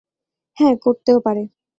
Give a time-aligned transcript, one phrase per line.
[0.57, 1.43] হ্যাঁ, করতেও পারে।